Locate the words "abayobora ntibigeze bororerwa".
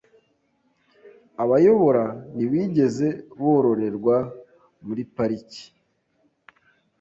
1.43-4.17